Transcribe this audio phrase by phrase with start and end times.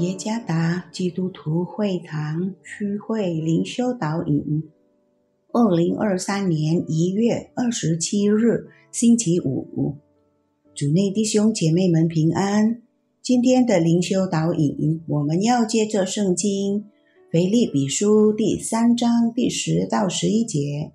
[0.00, 4.62] 耶加达基督徒会堂区会灵修导引，
[5.52, 9.96] 二零二三年一月二十七日星期五，
[10.74, 12.80] 主内弟兄姐妹们平安。
[13.20, 16.86] 今天的灵修导引，我们要借着圣经
[17.30, 20.92] 腓立比书第三章第十到十一节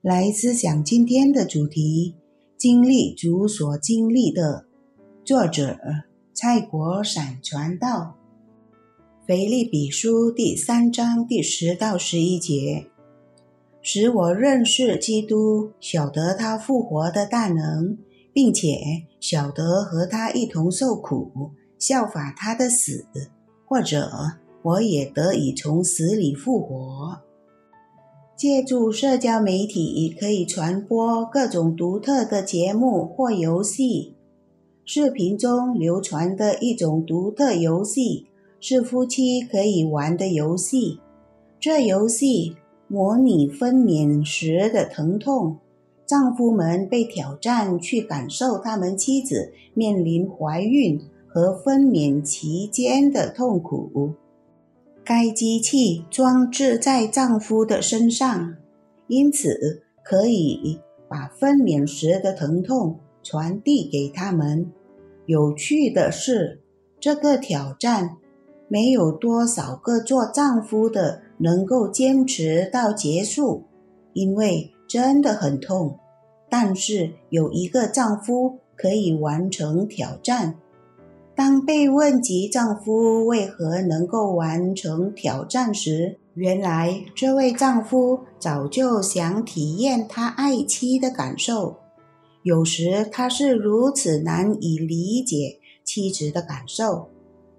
[0.00, 2.14] 来思想今天的主题：
[2.56, 4.64] 经历主所经历的。
[5.22, 5.76] 作者。
[6.34, 8.16] 蔡国闪传道，
[9.24, 12.86] 腓立比书第三章第十到十一节，
[13.80, 17.96] 使我认识基督，晓得他复活的大能，
[18.32, 18.76] 并且
[19.20, 23.06] 晓得和他一同受苦，效法他的死，
[23.64, 24.10] 或者
[24.62, 27.20] 我也得以从死里复活。
[28.36, 34.16] 借助社交媒体，可以传播各种独特的节目或游戏。
[34.84, 38.26] 视频中流传的一种独特游戏
[38.64, 41.00] 是夫妻可以玩的游戏。
[41.58, 45.58] 这游戏模拟分娩时的疼痛，
[46.06, 54.12] 丈夫们被挑战去感受他们妻子面临怀孕和分娩期间的痛苦。
[55.02, 58.54] 该机器装置在丈夫的身上，
[59.08, 63.00] 因此可以把分娩时的疼痛。
[63.24, 64.72] 传递给他们。
[65.26, 66.60] 有趣的是，
[66.98, 68.16] 这个挑战
[68.72, 73.64] 没有多少个做丈夫的能够坚持到结束，
[74.14, 75.98] 因为真的很痛。
[76.48, 80.54] 但是有一个丈夫可以完成挑战。
[81.34, 91.76] 当被问及丈夫为何能够完成挑战时，原来这位丈夫早就想体验他爱妻的感受。
[92.42, 97.11] 有时他是如此难以理解妻子的感受。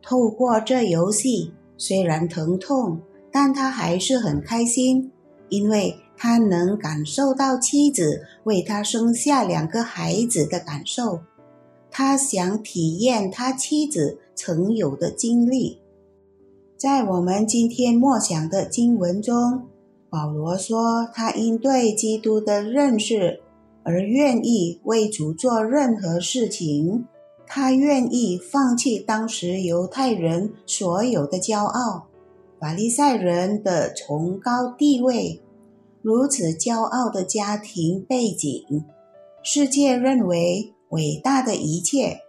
[0.03, 2.99] 透过这游戏，虽然疼痛，
[3.31, 5.09] 但他还是很开心，
[5.49, 11.21] 因为他能感受到妻子为他生下两个孩子的感受。
[11.89, 15.79] 他想体验他妻子曾有的经历。
[16.77, 19.63] 在我们今天默想的经文中，
[20.09, 23.39] 保罗说，他因对基督的认识。
[23.85, 27.05] 而愿意为主做任何事情，
[27.45, 32.07] 他愿意放弃当时犹太人所有的骄傲、
[32.59, 35.41] 法利赛人的崇高地位、
[36.01, 38.83] 如此骄傲的家庭背景、
[39.41, 42.19] 世界认为伟大的一切。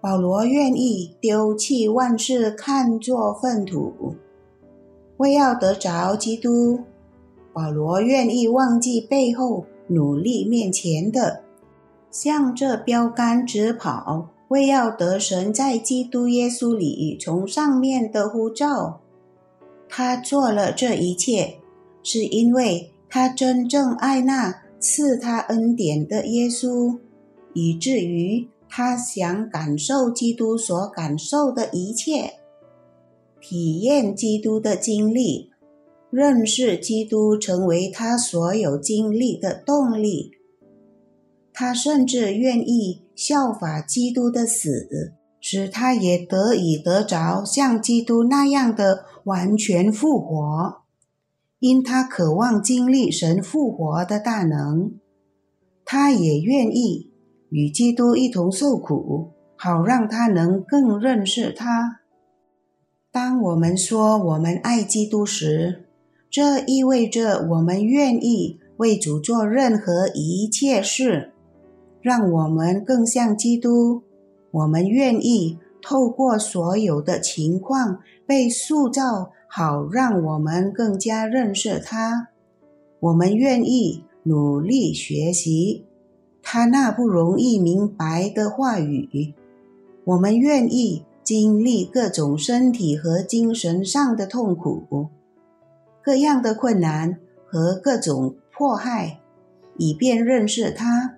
[0.00, 4.14] 保罗愿意丢弃万事，看作粪土，
[5.16, 6.80] 为要得着基督。
[7.52, 9.66] 保罗愿意忘记背后。
[9.88, 11.44] 努力面前的，
[12.10, 19.00] 向着标杆直跑，为要得神在基督耶稣里从上面的呼召。
[19.88, 21.58] 他做了这一切，
[22.02, 26.98] 是因为他真正爱那赐他恩典的耶稣，
[27.54, 32.34] 以至于他想感受基督所感受的一切，
[33.40, 35.50] 体验基督的经历。
[36.08, 40.30] 认识基督成为他所有经历的动力。
[41.52, 50.82] 他甚至愿意效法基督的死，使他也得以得着像基督那样的完全复活。
[51.58, 54.92] 因他渴望经历神复活的大能，
[55.84, 57.10] 他也愿意
[57.48, 62.00] 与基督一同受苦，好让他能更认识他。
[63.10, 65.86] 当我们说我们爱基督时，
[66.30, 71.32] 这意味着我们愿意为主做任何一切事，
[72.06, 74.04] 让我们更像基督。
[74.52, 82.28] 我们愿意透过所有的情况被塑造，好让我们更加认识他。
[83.00, 85.84] 我们愿意努力学习
[86.40, 89.34] 他那不容易明白的话语。
[90.04, 95.08] 我们愿意经历各种身体和精神上的痛苦。
[96.00, 97.18] 各样的困难
[97.48, 99.18] 和各种迫害，
[99.76, 101.15] 以便认识他。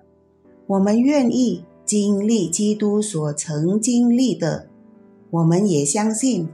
[0.69, 4.67] 我们愿意经历基督所曾经历的。
[5.31, 6.47] 我们也相信，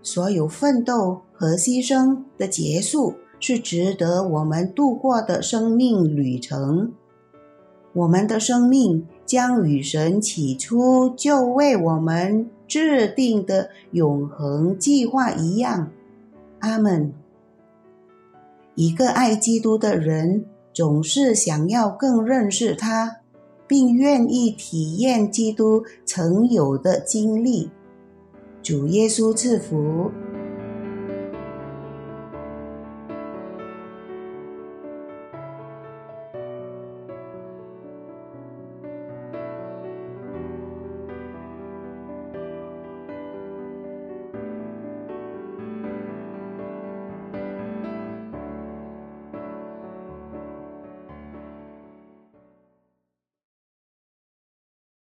[0.00, 6.92] 所有奋斗和牺牲的结束是值得我们度过的生命旅程。
[7.94, 15.90] 我们的生命将与神起初就为我们制定的永恒计划一样。
[16.60, 17.12] 阿门。
[18.76, 23.16] 一个爱基督的人总是想要更认识他，
[23.68, 27.70] 并愿意体验基督曾有的经历。
[28.62, 30.10] 主耶稣赐福。